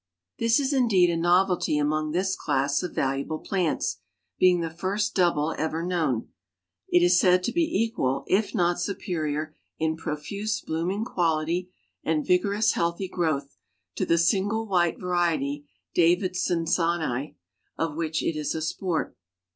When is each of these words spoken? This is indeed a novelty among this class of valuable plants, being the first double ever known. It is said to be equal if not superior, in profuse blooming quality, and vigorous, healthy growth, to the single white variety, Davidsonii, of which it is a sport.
This 0.39 0.59
is 0.59 0.73
indeed 0.73 1.11
a 1.11 1.15
novelty 1.15 1.77
among 1.77 2.09
this 2.09 2.35
class 2.35 2.81
of 2.81 2.95
valuable 2.95 3.37
plants, 3.37 3.97
being 4.39 4.61
the 4.61 4.71
first 4.71 5.13
double 5.13 5.53
ever 5.59 5.85
known. 5.85 6.29
It 6.89 7.03
is 7.03 7.19
said 7.19 7.43
to 7.43 7.51
be 7.51 7.69
equal 7.83 8.23
if 8.25 8.55
not 8.55 8.79
superior, 8.81 9.55
in 9.77 9.95
profuse 9.95 10.59
blooming 10.61 11.05
quality, 11.05 11.69
and 12.03 12.25
vigorous, 12.25 12.71
healthy 12.71 13.07
growth, 13.09 13.55
to 13.93 14.07
the 14.07 14.17
single 14.17 14.65
white 14.65 14.99
variety, 14.99 15.67
Davidsonii, 15.95 17.35
of 17.77 17.95
which 17.95 18.23
it 18.23 18.35
is 18.35 18.55
a 18.55 18.61
sport. 18.63 19.15